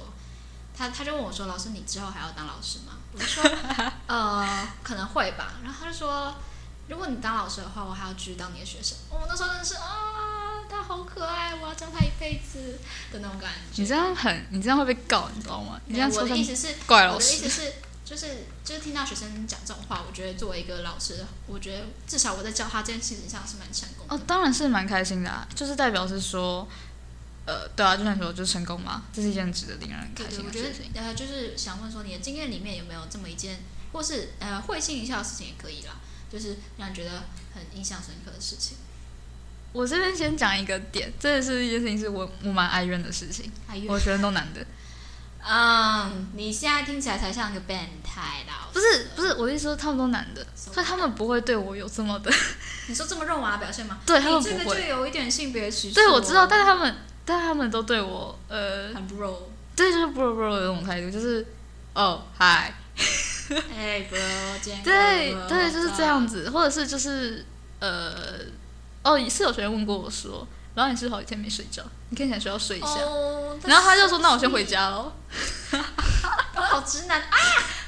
[0.76, 3.42] 他他就问我说：“老师，你之后还要当老师吗？”我就说：
[4.06, 6.34] “呃，可能会吧。”然后他就说
[6.88, 12.78] ：“如果你当老师的话，我还要继续当你的学生。”我那时候真的是啊，他好可爱，我要教他一辈子
[13.12, 13.82] 的那种感觉。
[13.82, 15.80] 你这样很，你这样会被告，你知道吗？
[15.86, 17.62] 你这样我的意思是，怪老师我的意思。
[17.62, 17.72] 是，
[18.10, 18.26] 就是
[18.64, 24.12] 就是听到学生讲这种话，我觉得作为一个老师，我觉得至少我在教他这件事情上是蛮成功的。
[24.12, 26.66] 哦，当然是蛮开心的啊，就是代表是说，
[27.46, 30.90] 呃，对啊，就像你说，就是成功嘛，这是一件值得令人对对，开心我觉得的事情。
[31.00, 33.60] 呃，就是想问说，你的经验里面有没有这么一件，
[33.92, 35.94] 或是呃会心一笑的事情也可以啦，
[36.28, 37.22] 就是让你觉得
[37.54, 38.76] 很印象深刻的事情。
[39.72, 43.48] 我这边先讲一个点，这也是一件事情，是我我蛮哀怨的事情，
[43.88, 44.66] 我，觉得都难的，
[45.42, 48.68] 嗯，你现在听起来才像一个变态啦。
[48.72, 52.30] 不是不是，我的意思说他们都男的，所以他们不会对我有这么的，
[52.88, 53.98] 你说这么肉麻的表现吗？
[54.06, 54.82] 对他们你这个不会。
[54.82, 56.02] 就有一点性别歧视哦。
[56.02, 59.34] 对，我知道，但是他们，但他们都对我，呃，很 bro，
[59.74, 61.44] 对，就是 bro bro 的那种态度，就是，
[61.94, 62.74] 哦，嗨，
[63.76, 67.44] 哎 bro，对对，就是这样子，或者是就是，
[67.80, 68.12] 呃，
[69.02, 75.12] 哦，是有学员问过我说，然后你是好几天没睡觉，你看起来需要睡一下，哦，然后他就说，那我先回家喽，
[76.56, 77.36] 我好直男啊！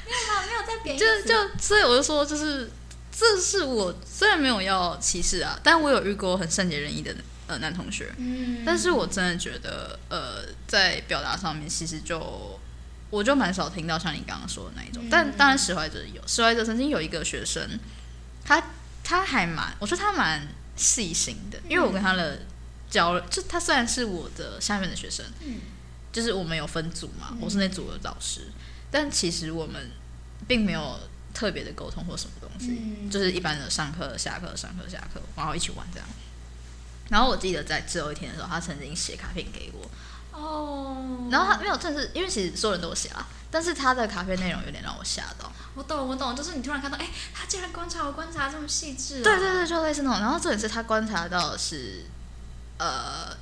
[0.05, 2.71] 没有啦，没有在贬就就，所以我就说，就是，
[3.16, 7.14] 这是我虽然没有要歧视啊，但我有遇过很善解人意的
[7.47, 12.61] 呃男同学，嗯，但是我真的觉得，呃，在表达上面，其实就
[13.11, 15.03] 我就蛮少听到像你刚刚说的那一种。
[15.05, 17.62] 嗯但当然，史怀哲有，史怀哲曾经有一个学生，
[18.45, 18.62] 他
[19.05, 22.40] 他还蛮，我说他蛮细心的，因为我跟他的
[22.92, 25.59] 交流，就他虽然是我的下面的学生，嗯。
[26.12, 28.42] 就是我们有分组嘛，嗯我是那组的老师，
[28.90, 29.90] 但其实我们
[30.46, 31.00] 并没有
[31.33, 33.11] 特别的沟通或什么东西，嗯。
[33.11, 36.07] 就是一般的上课、下课、上课、下课，然后一起玩这样。
[37.09, 39.90] 然后我记得在最后一天的时候，他曾经写卡片给我，
[40.38, 45.50] 哦，然后他没有，正是因为其实所有人都有写啦，但是他的卡片内容有点让我吓到。
[45.74, 50.20] 我懂我懂，就是你突然看到，哎，他竟然观察我观察这么细致、哦，对对对，就类似那种。
[50.20, 52.05] 然后重点是他观察到的是，
[52.79, 53.37] 呃，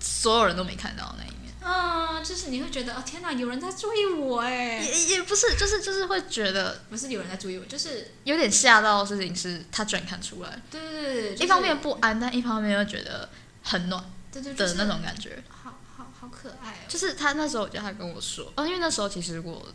[0.00, 1.36] 所有人都没看到那一面。
[1.68, 13.28] 嗯，就是你会觉得，哦天哪，有人在注意我哎，也也不是，就是就是会觉得不是有人在注意我，就是有点吓到的事情是他居然看出来，对对对对，就是一方面不安，但一方面又觉得
[13.64, 15.42] 很暖对对就是的那种感觉。
[15.48, 19.66] 好好好可爱哦，就是他那时候，我记得他跟我说，哦，因为那时候其实我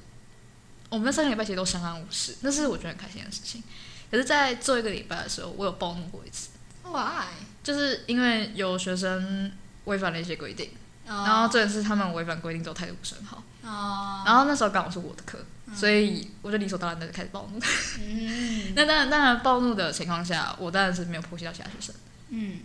[0.89, 3.61] 我们三个礼拜其实都相安无事，那是我觉得很开心的事情。
[4.09, 6.49] 可是，在做一个礼拜的时候，我有暴怒过一次
[6.83, 7.25] ，why？
[7.63, 9.51] 就是因为有学生
[9.85, 10.69] 违反了一些规定，
[11.05, 15.39] 然然后这也是他们违反规定之后态度不是很好，哦，然后那时候刚好是我的课，
[15.75, 17.59] 所以我就理所当然的开始暴怒。
[17.99, 18.73] 嗯。
[18.75, 21.95] 那当然，当然暴怒的情况下，我当然是没有剖析到其他学生，
[22.29, 22.59] 嗯。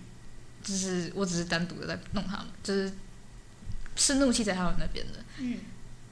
[0.63, 2.93] 就是我只是单独的在弄他们，就是
[3.95, 5.21] 是怒气在他们那边的。
[5.39, 5.59] 嗯。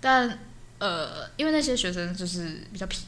[0.01, 0.39] 但
[0.79, 3.05] 呃，因为那些学生就是比较皮，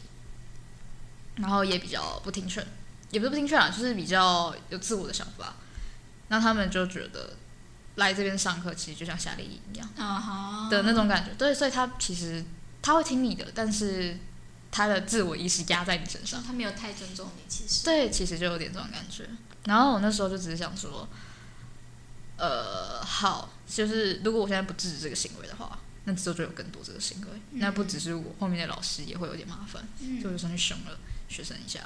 [1.37, 2.67] 然后也比较不听劝，
[3.11, 5.55] 也不是不听劝啊，就是比较有自我的想法，
[6.29, 7.35] 那他们就觉得
[7.97, 9.89] 来这边上课其实就像夏令营一样
[10.71, 11.33] 的那种感觉。
[11.35, 12.45] 对，所以他其实
[12.83, 14.19] 他会听你的，但是
[14.71, 16.43] 他的自我意识压在你身上。
[16.43, 19.29] 他没有太尊重你，其实对，其实就有点这种感觉。
[19.65, 21.09] 然后我那时候就只是想说，
[22.37, 31.81] 呃，好，就是如果我现在不制止这个行为的话，那之后就有更多这个行为，那不只是我，后面的老师也会有点麻烦，嗯所以我就上去凶了学生一下，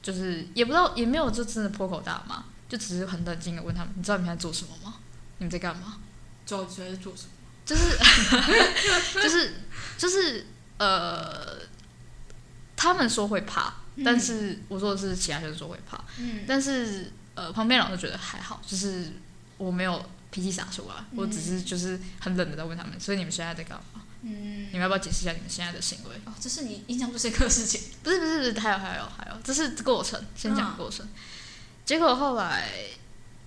[0.00, 4.94] 就是也不知道，也没有就真的破口大骂，就只是很冷静的问他们，你知道你们在做什么吗？
[5.36, 5.98] 你们在干嘛？
[6.46, 7.30] 知道在做什么？
[7.66, 7.98] 就是
[9.20, 9.54] 就是
[9.98, 10.46] 就是
[10.78, 11.58] 呃，
[12.74, 19.12] 他们说会怕，但是我说的是其他学生说会怕，嗯但是呃，旁边老师觉得还好，就是
[19.58, 24.02] 我没有脾气撒出来，我只是就是很冷的在问他们，所以你们现在在干嘛？
[24.22, 26.14] 嗯你们要不要解释一下你们现在的行为？
[26.24, 27.80] 哦，这是你印象最深刻的事情。
[28.02, 31.06] 不是不是不是，还有还有还有，这是过程，先讲嗯过程。
[31.90, 32.68] 结果后来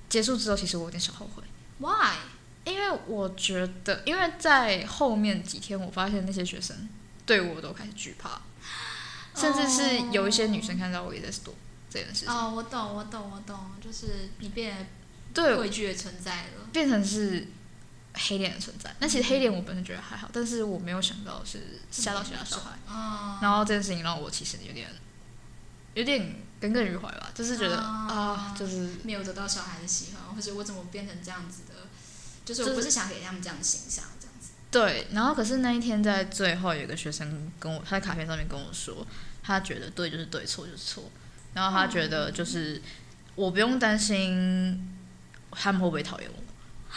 [0.09, 1.41] 结束之后，其实我有点小后悔
[1.79, 2.17] ，Why？
[2.65, 6.89] 因为我觉得，因为在后面几天，我发现那些学生
[7.25, 8.41] 对我都开始惧怕，
[9.33, 11.55] 甚至是有一些女生看到我也在躲
[11.89, 12.35] 这件事情。
[12.35, 14.85] 哦，我懂，我懂，我懂，就是你变得
[15.33, 16.67] 对，畏惧的存在了。
[16.73, 17.47] 变成是
[18.13, 18.93] 黑脸的存在。
[18.99, 22.71] 那其实黑脸我本身觉得还好，但是我没有想到是吓到其他小孩。
[22.89, 24.89] 哦，然后这件事情让我其实有点
[25.93, 31.73] 有点耿耿于怀吧，就是觉得哦啊，就是没有得到小孩的喜欢，或者我怎么变成这样子的？
[32.45, 34.51] 就是我不是想给他们这样的形象，这样子。
[34.71, 35.07] 对。
[35.11, 39.05] 然后可是那一天在最后，有一个学生跟我，他在卡片上面跟我说，
[39.43, 41.11] 他觉得对就是对，错就是错。
[41.53, 42.81] 然后他觉得就是
[43.35, 44.89] 我不用担心
[45.51, 46.42] 他们会不会讨厌我。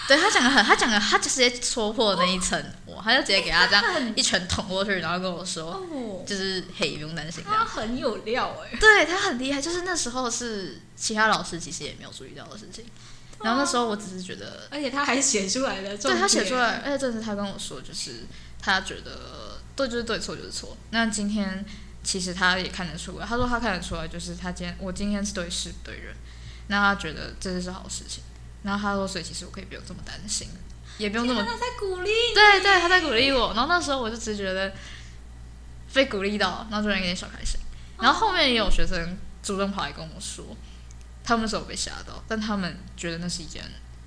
[0.09, 7.67] 对他讲的很，他讲的他就直接戳破那一层我，他就直接给他这样一拳捅过去，然后跟我说，哦，就是嘿，不用担心这他样。
[7.67, 12.85] 很有料哎、对他很厉害，就是那时候是其他老师其实也没有注意到的事情。
[13.43, 18.27] 然后那时候我只是觉得，而且他还写出来了，对他写出来，，而且这是他跟我说，就是
[18.61, 20.77] 他觉得对就是对，错就是错。
[20.91, 21.65] 那今天
[22.03, 26.15] 其实他也看得出来，他说他看得出来，就是他今天我今天是对事不对人，
[26.69, 28.23] 那他觉得这就是好事情。
[28.67, 30.49] 然后他说，所以其实我可以不用这么担心，
[30.99, 33.55] 也不用这么他在鼓励你，对对，他在鼓励我。
[33.55, 34.75] 然后那时候我就只觉得
[35.95, 37.61] 被鼓励到，然后突然有点小开心。
[37.99, 40.45] 然后后面也有学生主动跑来跟我说，
[41.25, 43.63] 他们那时候有被吓到，但他们觉得那是一件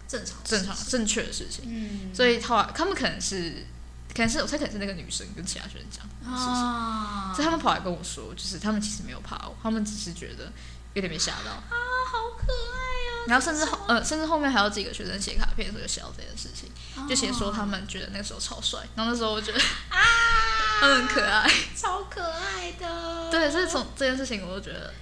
[0.08, 1.63] 正常正常正确的事情。
[1.65, 3.65] 嗯，所以后来他们可能是，
[4.13, 10.52] 可能是我猜可能是那个女生跟其他学生讲的事情，啊，所以他们跑来跟我说，就是他们其实没有怕我，他们只是觉得
[10.93, 11.52] 有点被吓到。
[11.52, 11.63] 啊，
[12.12, 12.88] 好可爱哦、
[13.27, 19.97] 然后甚至后呃，甚至后面还有几个学生写卡片的时候就写到这件事情，哦就写说他们觉得那个时候超帅，然后那时候我觉得啊，
[20.82, 21.49] 他们很可爱。
[21.75, 24.93] 超可爱的，对，所以从这件事情我就觉得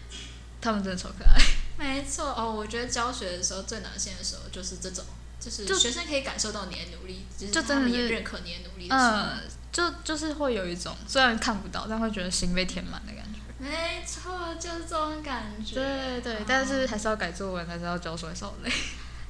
[0.62, 1.36] 他们真的超可爱。
[1.78, 5.06] 没错哦，我觉得教学的时候最难现的时候就是这种，
[5.40, 9.18] 就是就学生可以感受到你的努力，就他们也认可你的努力的时候。
[9.18, 13.14] 嗯，就就是会有一种虽然看不到，但会觉得心被填满的。
[13.60, 15.76] 没错，就是这种感觉。
[15.76, 18.72] 对对，但是还是要改作文，还是要教书，还是好累。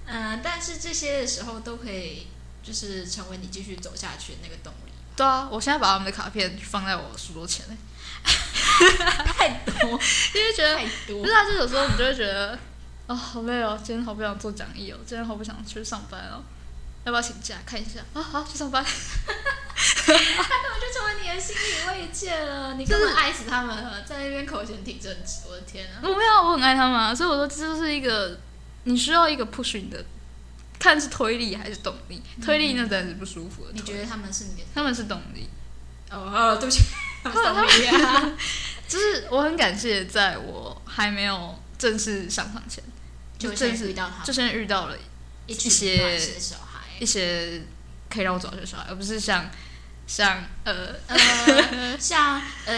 [0.06, 2.28] 嗯，但是这些的时候都可以，
[2.62, 4.92] 就是成为你继续走下去的那个动力。
[5.16, 7.76] 对啊，我现在把他们的卡片放在我书桌前嘞，
[9.26, 11.34] 太多，因为觉得太多不是。
[11.34, 12.60] 啊，就有时候你就会觉得，
[13.08, 16.44] 哦，好累哦，今天好不想做讲义哦，今天好不想去上班哦，
[17.08, 18.02] 要不要请假看一下？
[18.14, 18.84] 啊，好，去上班。
[18.86, 26.04] 他根本就成为你的心理慰藉了，你根本爱死他们了，在那边口嫌体正直，我的天啊！
[26.04, 28.38] 我没有，我很爱他们啊，所以我说这就是一个
[28.84, 30.04] 你需要一个 push 你的，
[30.78, 32.22] 看是推力还是动力。
[32.44, 33.72] 推力那真的是不舒服的。
[33.74, 34.68] 你觉得他们是你的？
[34.76, 35.48] 他们是动力？
[36.12, 36.82] 哦哦，对不起，
[37.24, 38.34] 他们是动力啊。
[38.86, 42.84] 就是我很感谢，在我还没有正式上场前，
[43.40, 44.98] 就正式遇到他们就先遇到了
[45.46, 46.20] 一一些
[47.00, 47.62] 一，些
[48.10, 49.50] 可以让我找学小孩，而不是像
[50.08, 52.74] 像呃呃， 像呃，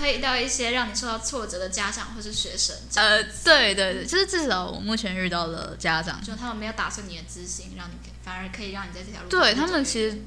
[0.00, 10.22] 会遇到一些让你受到挫折的家长或是学生，呃，对对对，就是至少我目前遇到的家长，就他们没有打碎你的自信，让你反而可以让你在这条路对他们其实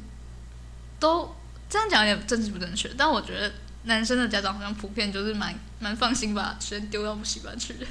[0.99, 1.35] 都
[1.69, 3.51] 这样讲有点政治不正确，但我觉得
[3.83, 7.85] 男生的家长好像普遍就是蛮蛮放心把学生丢到补习班去的。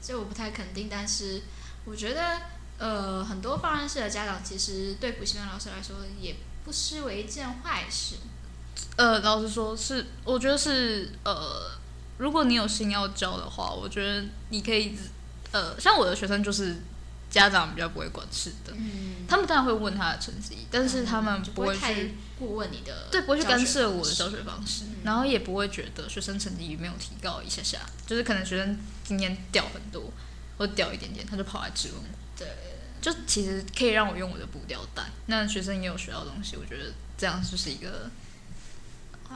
[0.00, 1.42] 这我不太肯定，但是
[1.84, 2.40] 我觉得，
[2.78, 8.16] 呃，很多放任式的家长其实对补习班老师来说也不失为一件坏事。
[8.96, 11.72] 呃，老实说是，我觉得是呃，
[12.18, 14.96] 如果你有心要教的话，我觉得你可以
[15.50, 16.76] 呃，像我的学生就是
[17.28, 30.12] 家长比较不会管事的，嗯，他们当然会问他的成绩，但是他们不会太去过问你的，对，不会去干涉我的教学方式，嗯然后也不会觉得学生成绩没有提高一下下，就是可能学生今天掉很多
[30.56, 32.18] 或掉一点点，他就跑来质问我。
[32.38, 32.46] 对，
[33.00, 38.10] 就其实可以让我用我的步调带，那学生也有学到东西，我觉得这样就是一个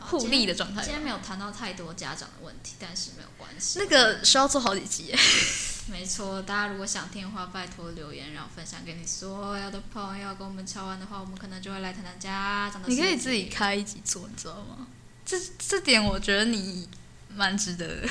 [0.02, 0.82] 互利的状态吧。
[0.82, 3.78] 今天没有谈到太多家长的问题，但是没有关系。
[3.78, 5.18] 那个需要做好几集耶，
[5.90, 10.34] 没错，大家如果想听的话，拜托留言，然后分享给你所有的朋友。
[10.36, 13.04] 跟我们敲完的话，我们可能就会来谈谈家长的事情。
[13.04, 14.86] 你可以自己开一集做，你知道吗？
[15.24, 16.88] 这这点我觉得你
[17.34, 18.08] 蛮值得的。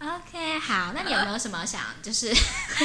[0.00, 2.32] OK，好，那你有没有什么想就是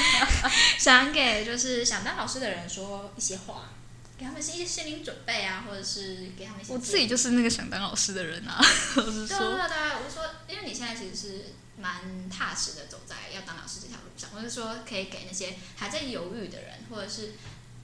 [0.79, 3.69] 想给就是想当老师的人说一些话，
[4.17, 8.57] 给他们一些心理准备啊，或者是给他们一些我自己就是那个想当老师的人啊，
[8.95, 17.33] 我是对啊对说，啊对啊，我是说，因为你现在其实是蛮踏实的走在要当老师这条路上，我是说可以给那些还在犹豫的人，或者是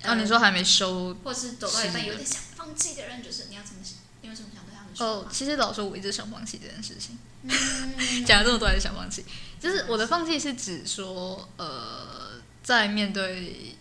[0.05, 3.93] 哦，你说还没收或者是走到一半有点想放弃的人，就是你要怎么想？
[4.21, 7.17] 你有什么想对他们说哦，其实老实说，我一直想放弃这件事情。
[7.43, 9.23] 嗯，讲了这么多还是想放弃，
[9.59, 13.75] 就是我的放弃是指说，呃，在面对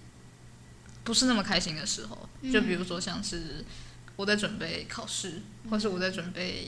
[1.04, 3.64] 不是那么开心的时候，就比如说像是
[4.16, 6.66] 我在准备考试，或是我在准备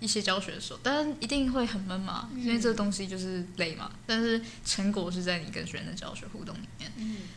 [0.00, 3.90] 一些教学的时候，当然一定会很闷嘛，因为这个东西就是累嘛。
[4.06, 6.90] 但是成果是在你跟学生的教学互动里面，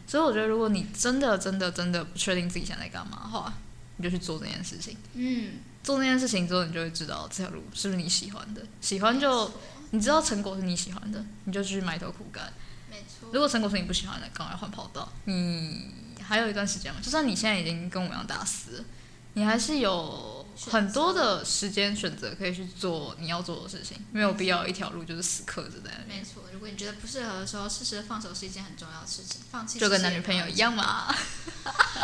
[0.08, 3.54] 所以我觉得如果你真的真的真的不确定自己想在干嘛的话，
[3.98, 4.98] 你就去做这件事情。
[5.14, 8.62] 嗯，做那件事情之后，你就会知道这条路是不是你喜欢的。
[8.80, 9.52] 喜欢就
[9.92, 12.52] 你知道成果是你喜欢的，你就去埋头苦干。
[12.90, 13.30] 没错。
[13.34, 15.12] 如果成果是你不喜欢的，赶快换跑道。
[15.26, 18.86] 你还有一段时间嘛，就算你现在已经跟我一样大四，
[19.34, 26.20] 你还是有很多的时间选择可以去做你要做的事情，没有必要一条路就是死磕着在那边。
[26.20, 29.42] 没错，如果你觉得不适合的时候，适时的放手是一件很重要的事情。
[29.52, 31.14] 放弃就跟男女朋友一样嘛。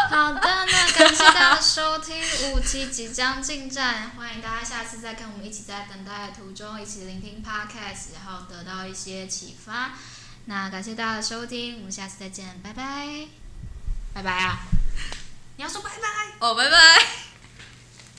[0.10, 2.16] 好的，那感谢大家收听
[2.52, 9.94] 五期即将进站，欢迎大家下次再跟我们一起在等待的途中一起聆听 podcast，然后得到一些启发。
[10.46, 13.28] 那感谢大家的收听，我们下次再见，拜拜，
[14.14, 14.60] 拜拜啊！
[15.58, 16.08] 你要说拜拜
[16.40, 17.29] 哦，拜拜。